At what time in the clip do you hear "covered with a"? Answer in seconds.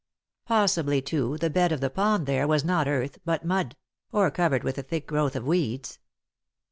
4.31-4.81